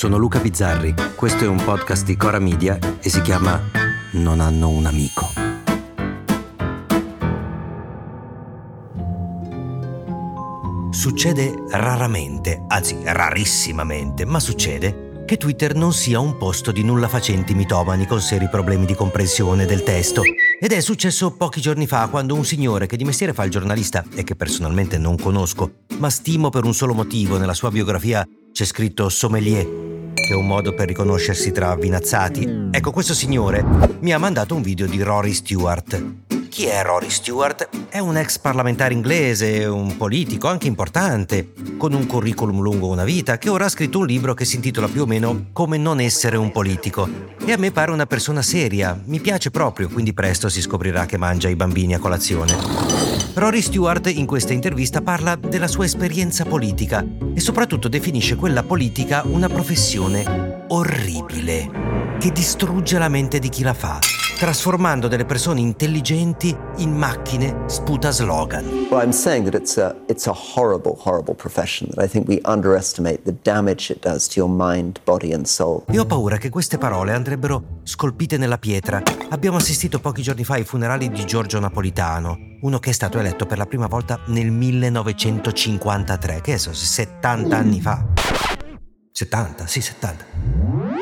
sono 0.00 0.16
Luca 0.16 0.38
Bizzarri, 0.38 0.94
questo 1.14 1.44
è 1.44 1.46
un 1.46 1.62
podcast 1.62 2.06
di 2.06 2.16
Cora 2.16 2.38
Media 2.38 2.78
e 3.02 3.10
si 3.10 3.20
chiama 3.20 3.60
Non 4.12 4.40
hanno 4.40 4.70
un 4.70 4.86
amico. 4.86 5.28
Succede 10.90 11.52
raramente, 11.72 12.64
anzi 12.68 12.96
rarissimamente, 13.04 14.24
ma 14.24 14.40
succede 14.40 15.24
che 15.26 15.36
Twitter 15.36 15.74
non 15.74 15.92
sia 15.92 16.18
un 16.18 16.38
posto 16.38 16.72
di 16.72 16.82
nulla 16.82 17.06
facenti 17.06 17.52
mitomani 17.52 18.06
con 18.06 18.22
seri 18.22 18.48
problemi 18.48 18.86
di 18.86 18.94
comprensione 18.94 19.66
del 19.66 19.82
testo. 19.82 20.22
Ed 20.58 20.72
è 20.72 20.80
successo 20.80 21.32
pochi 21.32 21.60
giorni 21.60 21.86
fa 21.86 22.08
quando 22.08 22.34
un 22.34 22.46
signore 22.46 22.86
che 22.86 22.96
di 22.96 23.04
mestiere 23.04 23.34
fa 23.34 23.44
il 23.44 23.50
giornalista 23.50 24.02
e 24.14 24.24
che 24.24 24.34
personalmente 24.34 24.96
non 24.96 25.16
conosco, 25.16 25.82
ma 25.98 26.08
stimo 26.08 26.48
per 26.48 26.64
un 26.64 26.72
solo 26.72 26.94
motivo, 26.94 27.36
nella 27.36 27.52
sua 27.52 27.70
biografia 27.70 28.26
c'è 28.52 28.64
scritto 28.64 29.08
sommelier, 29.08 29.89
che 30.14 30.32
è 30.32 30.34
un 30.34 30.46
modo 30.46 30.74
per 30.74 30.88
riconoscersi 30.88 31.52
tra 31.52 31.70
avvinazzati. 31.70 32.68
Ecco, 32.70 32.90
questo 32.90 33.14
signore 33.14 33.64
mi 34.00 34.12
ha 34.12 34.18
mandato 34.18 34.54
un 34.54 34.62
video 34.62 34.86
di 34.86 35.02
Rory 35.02 35.32
Stewart, 35.32 36.02
chi 36.50 36.66
è 36.66 36.82
Rory 36.82 37.08
Stewart? 37.08 37.68
È 37.88 38.00
un 38.00 38.16
ex 38.16 38.38
parlamentare 38.38 38.92
inglese, 38.92 39.66
un 39.66 39.96
politico 39.96 40.48
anche 40.48 40.66
importante, 40.66 41.52
con 41.78 41.92
un 41.92 42.06
curriculum 42.06 42.60
lungo 42.60 42.88
una 42.88 43.04
vita, 43.04 43.38
che 43.38 43.48
ora 43.48 43.66
ha 43.66 43.68
scritto 43.68 44.00
un 44.00 44.06
libro 44.06 44.34
che 44.34 44.44
si 44.44 44.56
intitola 44.56 44.88
più 44.88 45.02
o 45.02 45.06
meno 45.06 45.46
Come 45.52 45.78
non 45.78 46.00
essere 46.00 46.36
un 46.36 46.50
politico. 46.50 47.08
E 47.46 47.52
a 47.52 47.56
me 47.56 47.70
pare 47.70 47.92
una 47.92 48.06
persona 48.06 48.42
seria, 48.42 49.00
mi 49.06 49.20
piace 49.20 49.52
proprio, 49.52 49.88
quindi 49.88 50.12
presto 50.12 50.48
si 50.48 50.60
scoprirà 50.60 51.06
che 51.06 51.16
mangia 51.16 51.48
i 51.48 51.54
bambini 51.54 51.94
a 51.94 52.00
colazione. 52.00 53.19
Rory 53.34 53.62
Stewart 53.62 54.10
in 54.10 54.26
questa 54.26 54.52
intervista 54.52 55.02
parla 55.02 55.36
della 55.36 55.68
sua 55.68 55.84
esperienza 55.84 56.44
politica 56.44 57.04
e 57.32 57.40
soprattutto 57.40 57.88
definisce 57.88 58.36
quella 58.36 58.62
politica 58.62 59.22
una 59.24 59.48
professione 59.48 60.64
orribile, 60.68 61.70
che 62.18 62.32
distrugge 62.32 62.98
la 62.98 63.08
mente 63.08 63.38
di 63.38 63.48
chi 63.48 63.62
la 63.62 63.74
fa 63.74 63.98
trasformando 64.40 65.06
delle 65.06 65.26
persone 65.26 65.60
intelligenti 65.60 66.56
in 66.78 66.96
macchine 66.96 67.64
sputa 67.66 68.10
slogan. 68.10 68.86
Well, 68.90 69.04
I'm 69.04 69.12
saying 69.12 69.44
that 69.44 69.52
it's 69.54 69.76
a, 69.76 69.94
it's 70.08 70.26
a 70.26 70.32
horrible, 70.32 70.96
horrible 70.96 71.34
profession 71.34 71.90
that 71.90 72.02
I 72.02 72.08
think 72.08 72.26
we 72.26 72.40
underestimate 72.44 73.24
the 73.24 73.34
damage 73.42 73.92
it 73.92 74.00
does 74.00 74.26
to 74.28 74.40
your 74.40 74.48
mind, 74.48 75.00
body 75.04 75.34
and 75.34 75.44
soul. 75.44 75.84
E 75.90 75.98
ho 75.98 76.06
paura 76.06 76.38
che 76.38 76.48
queste 76.48 76.78
parole 76.78 77.12
andrebbero 77.12 77.80
scolpite 77.82 78.38
nella 78.38 78.56
pietra. 78.56 79.02
Abbiamo 79.28 79.58
assistito 79.58 80.00
pochi 80.00 80.22
giorni 80.22 80.44
fa 80.44 80.54
ai 80.54 80.64
funerali 80.64 81.10
di 81.10 81.26
Giorgio 81.26 81.60
Napolitano, 81.60 82.38
uno 82.62 82.78
che 82.78 82.88
è 82.88 82.94
stato 82.94 83.18
eletto 83.18 83.44
per 83.44 83.58
la 83.58 83.66
prima 83.66 83.88
volta 83.88 84.20
nel 84.28 84.50
1953, 84.50 86.40
che 86.40 86.56
so, 86.56 86.72
70 86.72 87.54
anni 87.54 87.82
fa. 87.82 88.06
70, 89.12 89.66
sì, 89.66 89.82
70. 89.82 90.24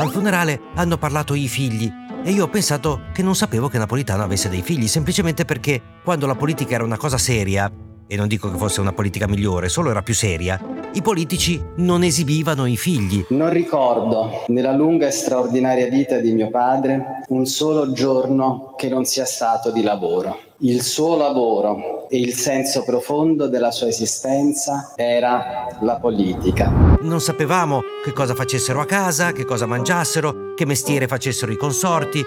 Al 0.00 0.10
funerale 0.10 0.60
hanno 0.74 0.98
parlato 0.98 1.34
i 1.34 1.46
figli 1.46 1.92
e 2.22 2.30
io 2.30 2.44
ho 2.44 2.48
pensato 2.48 3.02
che 3.12 3.22
non 3.22 3.34
sapevo 3.34 3.68
che 3.68 3.78
Napolitano 3.78 4.22
avesse 4.22 4.48
dei 4.48 4.62
figli, 4.62 4.86
semplicemente 4.86 5.44
perché 5.44 5.80
quando 6.04 6.26
la 6.26 6.34
politica 6.34 6.74
era 6.74 6.84
una 6.84 6.96
cosa 6.96 7.18
seria, 7.18 7.70
e 8.06 8.16
non 8.16 8.28
dico 8.28 8.50
che 8.50 8.58
fosse 8.58 8.80
una 8.80 8.92
politica 8.92 9.28
migliore, 9.28 9.68
solo 9.68 9.90
era 9.90 10.02
più 10.02 10.14
seria, 10.14 10.60
i 10.92 11.02
politici 11.02 11.62
non 11.76 12.02
esibivano 12.02 12.66
i 12.66 12.76
figli. 12.76 13.24
Non 13.28 13.50
ricordo, 13.50 14.44
nella 14.48 14.72
lunga 14.72 15.06
e 15.06 15.12
straordinaria 15.12 15.88
vita 15.88 16.18
di 16.18 16.32
mio 16.32 16.50
padre, 16.50 17.22
un 17.28 17.46
solo 17.46 17.92
giorno 17.92 18.74
che 18.76 18.88
non 18.88 19.04
sia 19.04 19.24
stato 19.24 19.70
di 19.70 19.82
lavoro. 19.82 20.49
Il 20.62 20.82
suo 20.82 21.16
lavoro 21.16 22.06
e 22.10 22.18
il 22.18 22.34
senso 22.34 22.84
profondo 22.84 23.48
della 23.48 23.70
sua 23.70 23.86
esistenza 23.86 24.92
era 24.94 25.78
la 25.80 25.98
politica. 25.98 26.98
Non 27.00 27.22
sapevamo 27.22 27.80
che 28.04 28.12
cosa 28.12 28.34
facessero 28.34 28.78
a 28.78 28.84
casa, 28.84 29.32
che 29.32 29.46
cosa 29.46 29.64
mangiassero, 29.64 30.52
che 30.54 30.66
mestiere 30.66 31.06
facessero 31.06 31.50
i 31.50 31.56
consorti. 31.56 32.22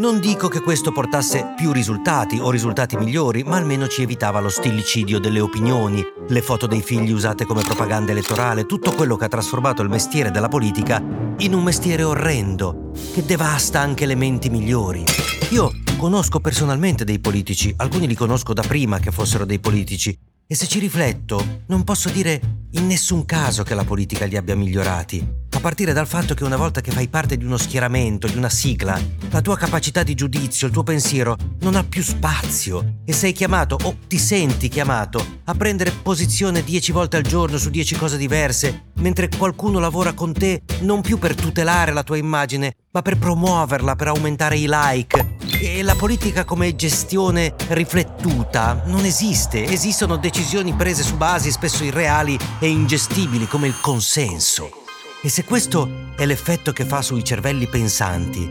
Non 0.00 0.20
dico 0.20 0.48
che 0.48 0.60
questo 0.60 0.92
portasse 0.92 1.54
più 1.56 1.72
risultati 1.72 2.38
o 2.38 2.50
risultati 2.50 2.98
migliori, 2.98 3.42
ma 3.42 3.56
almeno 3.56 3.86
ci 3.86 4.02
evitava 4.02 4.40
lo 4.40 4.50
stillicidio 4.50 5.18
delle 5.18 5.40
opinioni, 5.40 6.04
le 6.28 6.42
foto 6.42 6.66
dei 6.66 6.82
figli 6.82 7.10
usate 7.10 7.46
come 7.46 7.62
propaganda 7.62 8.12
elettorale, 8.12 8.66
tutto 8.66 8.92
quello 8.92 9.16
che 9.16 9.24
ha 9.24 9.28
trasformato 9.28 9.80
il 9.80 9.88
mestiere 9.88 10.30
della 10.30 10.48
politica 10.48 11.02
in 11.38 11.54
un 11.54 11.62
mestiere 11.62 12.02
orrendo, 12.02 12.90
che 13.14 13.24
devasta 13.24 13.80
anche 13.80 14.04
le 14.04 14.14
menti 14.14 14.50
migliori. 14.50 15.04
Io 15.52 15.70
conosco 15.98 16.38
personalmente 16.38 17.04
dei 17.04 17.18
politici, 17.18 17.74
alcuni 17.76 18.06
li 18.06 18.14
conosco 18.14 18.54
da 18.54 18.62
prima 18.62 19.00
che 19.00 19.10
fossero 19.10 19.44
dei 19.44 19.58
politici, 19.58 20.16
e 20.46 20.54
se 20.54 20.68
ci 20.68 20.78
rifletto, 20.78 21.62
non 21.66 21.82
posso 21.82 22.08
dire 22.08 22.40
in 22.70 22.86
nessun 22.86 23.24
caso 23.24 23.64
che 23.64 23.74
la 23.74 23.84
politica 23.84 24.24
li 24.24 24.36
abbia 24.36 24.54
migliorati. 24.54 25.47
A 25.58 25.60
partire 25.60 25.92
dal 25.92 26.06
fatto 26.06 26.34
che 26.34 26.44
una 26.44 26.56
volta 26.56 26.80
che 26.80 26.92
fai 26.92 27.08
parte 27.08 27.36
di 27.36 27.44
uno 27.44 27.56
schieramento, 27.56 28.28
di 28.28 28.36
una 28.36 28.48
sigla, 28.48 28.96
la 29.30 29.40
tua 29.40 29.56
capacità 29.56 30.04
di 30.04 30.14
giudizio, 30.14 30.68
il 30.68 30.72
tuo 30.72 30.84
pensiero 30.84 31.36
non 31.62 31.74
ha 31.74 31.82
più 31.82 32.00
spazio 32.00 33.00
e 33.04 33.12
sei 33.12 33.32
chiamato 33.32 33.76
o 33.82 33.96
ti 34.06 34.18
senti 34.18 34.68
chiamato 34.68 35.40
a 35.46 35.54
prendere 35.56 35.90
posizione 35.90 36.62
dieci 36.62 36.92
volte 36.92 37.16
al 37.16 37.24
giorno 37.24 37.58
su 37.58 37.70
dieci 37.70 37.96
cose 37.96 38.16
diverse, 38.16 38.84
mentre 39.00 39.28
qualcuno 39.36 39.80
lavora 39.80 40.12
con 40.12 40.32
te 40.32 40.62
non 40.82 41.00
più 41.00 41.18
per 41.18 41.34
tutelare 41.34 41.92
la 41.92 42.04
tua 42.04 42.18
immagine, 42.18 42.76
ma 42.92 43.02
per 43.02 43.18
promuoverla, 43.18 43.96
per 43.96 44.06
aumentare 44.06 44.58
i 44.58 44.68
like. 44.70 45.38
E 45.60 45.82
la 45.82 45.96
politica 45.96 46.44
come 46.44 46.76
gestione 46.76 47.56
riflettuta 47.70 48.84
non 48.86 49.04
esiste, 49.04 49.64
esistono 49.64 50.18
decisioni 50.18 50.72
prese 50.74 51.02
su 51.02 51.16
basi 51.16 51.50
spesso 51.50 51.82
irreali 51.82 52.38
e 52.60 52.68
ingestibili 52.68 53.48
come 53.48 53.66
il 53.66 53.80
consenso. 53.80 54.86
E 55.20 55.28
se 55.30 55.44
questo 55.44 56.12
è 56.16 56.24
l'effetto 56.26 56.72
che 56.72 56.84
fa 56.84 57.02
sui 57.02 57.24
cervelli 57.24 57.66
pensanti, 57.66 58.48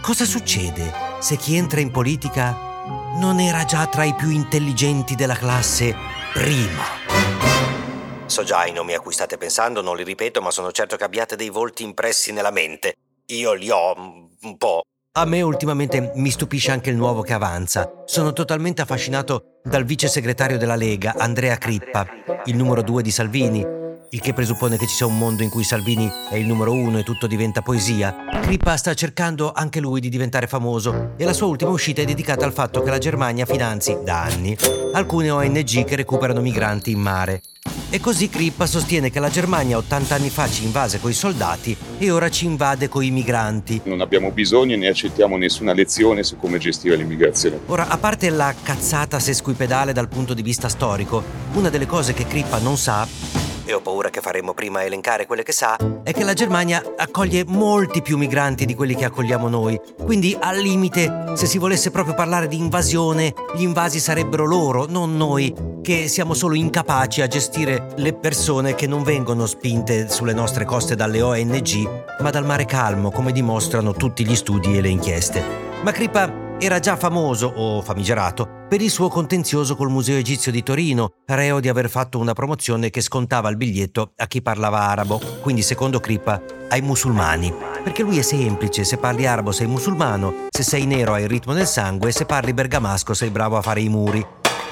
cosa 0.00 0.24
succede 0.24 0.92
se 1.20 1.36
chi 1.36 1.54
entra 1.54 1.78
in 1.78 1.92
politica 1.92 2.70
non 3.20 3.38
era 3.38 3.64
già 3.64 3.86
tra 3.86 4.02
i 4.02 4.12
più 4.16 4.30
intelligenti 4.30 5.14
della 5.14 5.36
classe 5.36 5.94
prima? 6.32 6.82
So 8.26 8.42
già 8.42 8.66
i 8.66 8.72
nomi 8.72 8.94
a 8.94 9.00
cui 9.00 9.12
state 9.12 9.38
pensando, 9.38 9.80
non 9.80 9.96
li 9.96 10.02
ripeto, 10.02 10.42
ma 10.42 10.50
sono 10.50 10.72
certo 10.72 10.96
che 10.96 11.04
abbiate 11.04 11.36
dei 11.36 11.50
volti 11.50 11.84
impressi 11.84 12.32
nella 12.32 12.50
mente. 12.50 12.94
Io 13.26 13.52
li 13.52 13.70
ho 13.70 13.94
un 13.94 14.56
po'. 14.58 14.80
A 15.16 15.24
me 15.24 15.40
ultimamente 15.40 16.10
mi 16.16 16.30
stupisce 16.30 16.72
anche 16.72 16.90
il 16.90 16.96
nuovo 16.96 17.22
che 17.22 17.32
avanza. 17.32 18.02
Sono 18.06 18.32
totalmente 18.32 18.82
affascinato 18.82 19.60
dal 19.62 19.84
vice 19.84 20.08
segretario 20.08 20.58
della 20.58 20.74
Lega, 20.74 21.14
Andrea 21.16 21.56
Crippa, 21.58 22.08
il 22.46 22.56
numero 22.56 22.82
due 22.82 23.02
di 23.02 23.12
Salvini, 23.12 23.80
il 24.14 24.20
che 24.20 24.34
presuppone 24.34 24.76
che 24.76 24.86
ci 24.86 24.94
sia 24.94 25.06
un 25.06 25.16
mondo 25.16 25.42
in 25.42 25.48
cui 25.48 25.64
Salvini 25.64 26.10
è 26.28 26.36
il 26.36 26.46
numero 26.46 26.72
uno 26.72 26.98
e 26.98 27.02
tutto 27.02 27.26
diventa 27.26 27.62
poesia, 27.62 28.14
Crippa 28.42 28.76
sta 28.76 28.92
cercando 28.92 29.52
anche 29.52 29.80
lui 29.80 30.00
di 30.00 30.10
diventare 30.10 30.46
famoso 30.46 31.12
e 31.16 31.24
la 31.24 31.32
sua 31.32 31.46
ultima 31.46 31.70
uscita 31.70 32.02
è 32.02 32.04
dedicata 32.04 32.44
al 32.44 32.52
fatto 32.52 32.82
che 32.82 32.90
la 32.90 32.98
Germania 32.98 33.46
finanzi, 33.46 33.96
da 34.04 34.22
anni, 34.24 34.54
alcune 34.92 35.30
ONG 35.30 35.84
che 35.84 35.96
recuperano 35.96 36.42
migranti 36.42 36.90
in 36.90 37.00
mare. 37.00 37.40
E 37.88 38.00
così 38.00 38.28
Crippa 38.28 38.66
sostiene 38.66 39.10
che 39.10 39.18
la 39.18 39.30
Germania 39.30 39.78
80 39.78 40.14
anni 40.14 40.28
fa 40.28 40.46
ci 40.46 40.64
invase 40.64 41.00
coi 41.00 41.14
soldati 41.14 41.74
e 41.96 42.10
ora 42.10 42.28
ci 42.28 42.44
invade 42.44 42.88
coi 42.88 43.10
migranti. 43.10 43.80
Non 43.84 44.02
abbiamo 44.02 44.30
bisogno 44.30 44.76
né 44.76 44.88
accettiamo 44.88 45.38
nessuna 45.38 45.72
lezione 45.72 46.22
su 46.22 46.36
come 46.36 46.58
gestire 46.58 46.96
l'immigrazione. 46.96 47.60
Ora, 47.66 47.88
a 47.88 47.96
parte 47.96 48.28
la 48.28 48.54
cazzata 48.62 49.18
sesquipedale 49.18 49.94
dal 49.94 50.08
punto 50.08 50.34
di 50.34 50.42
vista 50.42 50.68
storico, 50.68 51.22
una 51.54 51.70
delle 51.70 51.86
cose 51.86 52.12
che 52.12 52.26
Crippa 52.26 52.58
non 52.58 52.76
sa 52.76 53.06
e 53.64 53.72
ho 53.72 53.80
paura 53.80 54.10
che 54.10 54.20
faremo 54.20 54.54
prima 54.54 54.80
a 54.80 54.84
elencare 54.84 55.26
quelle 55.26 55.42
che 55.42 55.52
sa, 55.52 55.76
è 56.02 56.12
che 56.12 56.24
la 56.24 56.32
Germania 56.32 56.82
accoglie 56.96 57.44
molti 57.46 58.02
più 58.02 58.16
migranti 58.16 58.66
di 58.66 58.74
quelli 58.74 58.94
che 58.94 59.04
accogliamo 59.04 59.48
noi. 59.48 59.80
Quindi, 60.02 60.36
al 60.38 60.58
limite, 60.58 61.32
se 61.34 61.46
si 61.46 61.58
volesse 61.58 61.90
proprio 61.90 62.14
parlare 62.14 62.48
di 62.48 62.56
invasione, 62.56 63.32
gli 63.54 63.62
invasi 63.62 64.00
sarebbero 64.00 64.44
loro, 64.44 64.86
non 64.86 65.16
noi, 65.16 65.54
che 65.82 66.08
siamo 66.08 66.34
solo 66.34 66.54
incapaci 66.54 67.22
a 67.22 67.26
gestire 67.26 67.88
le 67.96 68.12
persone 68.14 68.74
che 68.74 68.86
non 68.86 69.02
vengono 69.02 69.46
spinte 69.46 70.08
sulle 70.08 70.32
nostre 70.32 70.64
coste 70.64 70.94
dalle 70.94 71.22
ONG, 71.22 72.20
ma 72.20 72.30
dal 72.30 72.44
mare 72.44 72.64
calmo, 72.64 73.10
come 73.10 73.32
dimostrano 73.32 73.92
tutti 73.92 74.26
gli 74.26 74.36
studi 74.36 74.76
e 74.76 74.80
le 74.80 74.88
inchieste. 74.88 75.70
Ma 75.82 75.90
Kripa 75.90 76.41
era 76.58 76.78
già 76.78 76.96
famoso, 76.96 77.52
o 77.54 77.82
famigerato, 77.82 78.66
per 78.68 78.80
il 78.80 78.90
suo 78.90 79.08
contenzioso 79.08 79.76
col 79.76 79.90
Museo 79.90 80.16
Egizio 80.16 80.52
di 80.52 80.62
Torino, 80.62 81.14
reo 81.26 81.60
di 81.60 81.68
aver 81.68 81.90
fatto 81.90 82.18
una 82.18 82.32
promozione 82.32 82.90
che 82.90 83.00
scontava 83.00 83.48
il 83.48 83.56
biglietto 83.56 84.12
a 84.16 84.26
chi 84.26 84.42
parlava 84.42 84.80
arabo, 84.80 85.20
quindi 85.40 85.62
secondo 85.62 86.00
Crippa 86.00 86.40
ai 86.68 86.80
musulmani. 86.80 87.52
Perché 87.82 88.02
lui 88.02 88.18
è 88.18 88.22
semplice, 88.22 88.84
se 88.84 88.96
parli 88.96 89.26
arabo 89.26 89.52
sei 89.52 89.66
musulmano, 89.66 90.46
se 90.48 90.62
sei 90.62 90.86
nero 90.86 91.14
hai 91.14 91.24
il 91.24 91.28
ritmo 91.28 91.52
del 91.52 91.66
sangue 91.66 92.12
se 92.12 92.24
parli 92.24 92.54
bergamasco 92.54 93.12
sei 93.12 93.30
bravo 93.30 93.56
a 93.56 93.62
fare 93.62 93.80
i 93.80 93.88
muri. 93.88 94.24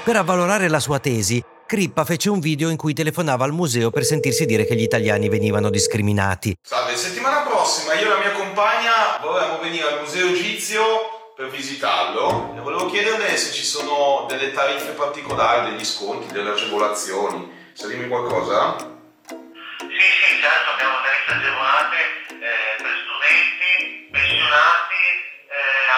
Per 0.02 0.16
avvalorare 0.16 0.68
la 0.68 0.80
sua 0.80 0.98
tesi, 0.98 1.42
Crippa 1.66 2.04
fece 2.04 2.30
un 2.30 2.40
video 2.40 2.68
in 2.70 2.76
cui 2.76 2.94
telefonava 2.94 3.44
al 3.44 3.52
museo 3.52 3.90
per 3.90 4.04
sentirsi 4.04 4.44
dire 4.44 4.64
che 4.64 4.74
gli 4.74 4.82
italiani 4.82 5.28
venivano 5.28 5.70
discriminati. 5.70 6.56
Salve, 6.62 6.96
settimana 6.96 7.42
prossima 7.42 7.94
io 7.94 8.06
e 8.06 8.08
la 8.08 8.18
mia 8.18 8.32
compagna 8.32 9.20
vorremmo 9.22 9.60
venire 9.60 9.86
al 9.86 10.00
museo 10.00 10.28
egizio 10.28 11.19
per 11.40 11.48
visitarlo 11.48 12.52
e 12.54 12.60
volevo 12.60 12.84
chiederle 12.90 13.34
se 13.34 13.50
ci 13.50 13.64
sono 13.64 14.26
delle 14.28 14.52
tariffe 14.52 14.92
particolari, 14.92 15.70
degli 15.70 15.86
sconti, 15.86 16.30
delle 16.34 16.50
agevolazioni. 16.50 17.50
Sa 17.72 17.86
dirmi 17.86 18.08
qualcosa? 18.08 18.76
Sì, 18.76 18.84
sì, 19.26 20.36
certo, 20.38 20.70
abbiamo 20.74 20.96
tariffe 21.00 21.32
agevolate 21.32 21.96
eh, 22.28 22.76
per 22.76 22.92
studenti, 23.00 24.12
pensionati, 24.12 25.00
eh, 25.48 25.88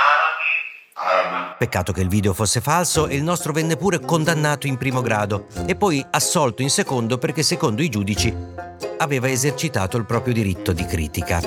Peccato 1.58 1.92
che 1.92 2.02
il 2.02 2.08
video 2.08 2.34
fosse 2.34 2.60
falso 2.60 3.08
e 3.08 3.16
il 3.16 3.24
nostro 3.24 3.52
venne 3.52 3.76
pure 3.76 3.98
condannato 3.98 4.68
in 4.68 4.78
primo 4.78 5.00
grado 5.00 5.48
e 5.66 5.74
poi 5.74 6.06
assolto 6.08 6.62
in 6.62 6.70
secondo 6.70 7.18
perché 7.18 7.42
secondo 7.42 7.82
i 7.82 7.88
giudici 7.88 8.32
aveva 8.98 9.28
esercitato 9.28 9.96
il 9.96 10.06
proprio 10.06 10.34
diritto 10.34 10.72
di 10.72 10.86
critica. 10.86 11.40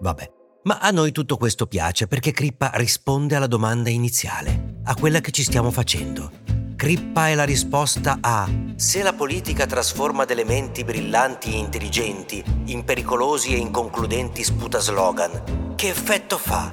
Vabbè 0.00 0.40
ma 0.64 0.78
a 0.78 0.90
noi 0.90 1.12
tutto 1.12 1.36
questo 1.36 1.66
piace 1.66 2.06
perché 2.06 2.32
Crippa 2.32 2.70
risponde 2.74 3.34
alla 3.34 3.46
domanda 3.46 3.90
iniziale, 3.90 4.76
a 4.84 4.94
quella 4.94 5.20
che 5.20 5.30
ci 5.30 5.42
stiamo 5.42 5.70
facendo. 5.70 6.30
Crippa 6.76 7.28
è 7.28 7.34
la 7.34 7.44
risposta 7.44 8.18
a 8.20 8.48
se 8.74 9.02
la 9.02 9.12
politica 9.12 9.66
trasforma 9.66 10.24
delle 10.24 10.44
menti 10.44 10.82
brillanti 10.82 11.52
e 11.52 11.58
intelligenti 11.58 12.42
in 12.66 12.84
pericolosi 12.84 13.54
e 13.54 13.58
inconcludenti 13.58 14.42
sputaslogan, 14.42 15.74
che 15.76 15.88
effetto 15.88 16.38
fa 16.38 16.72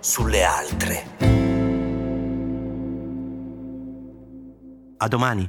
sulle 0.00 0.42
altre? 0.42 1.16
A 4.96 5.08
domani. 5.08 5.48